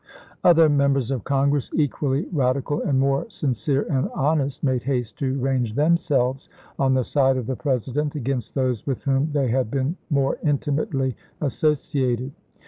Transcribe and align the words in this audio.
Other 0.43 0.67
Members 0.67 1.11
of 1.11 1.23
Congress, 1.23 1.69
equally 1.75 2.27
radical 2.31 2.81
and 2.81 2.99
more 2.99 3.29
sincere 3.29 3.83
and 3.87 4.09
honest, 4.15 4.63
made 4.63 4.81
haste 4.81 5.19
to 5.19 5.37
range 5.37 5.75
themselves 5.75 6.49
on 6.79 6.95
the 6.95 7.03
side 7.03 7.37
of 7.37 7.45
the 7.45 7.55
President 7.55 8.15
against 8.15 8.55
those 8.55 8.87
with 8.87 9.03
whom 9.03 9.31
they 9.31 9.49
had 9.49 9.69
been 9.69 9.97
more 10.09 10.39
intimately 10.43 11.15
associated. 11.39 12.31